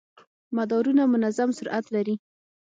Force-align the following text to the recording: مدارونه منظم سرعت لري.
مدارونه 0.57 1.03
منظم 1.13 1.49
سرعت 1.57 1.85
لري. 1.95 2.15